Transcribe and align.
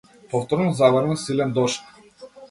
Повторно 0.29 0.69
заврна 0.79 1.17
силен 1.17 1.49
дожд. 1.55 1.81